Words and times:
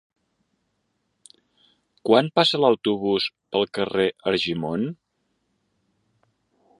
Quan 2.09 2.31
passa 2.39 2.61
l'autobús 2.63 3.27
pel 3.57 3.69
carrer 3.79 4.09
Argimon? 4.33 4.89